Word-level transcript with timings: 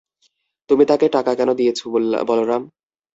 তুমি 0.69 0.83
তাকে 0.85 1.05
টাকা 1.09 1.31
কেন 1.35 1.49
দিয়েছ, 1.53 1.79
বলরাম? 2.27 2.61